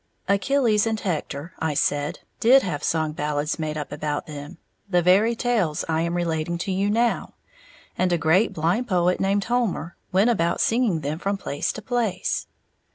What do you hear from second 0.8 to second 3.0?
and Hector," I said, "did have